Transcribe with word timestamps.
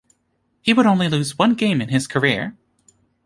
He 0.63 0.73
would 0.73 0.87
only 0.87 1.07
lose 1.09 1.37
one 1.37 1.53
game 1.53 1.79
in 1.79 1.89
his 1.89 2.07
career. 2.07 2.57